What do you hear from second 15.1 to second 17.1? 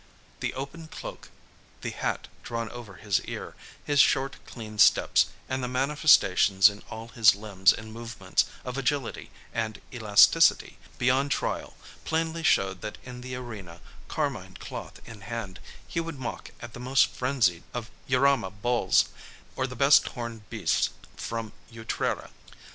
hand, he would mock at the most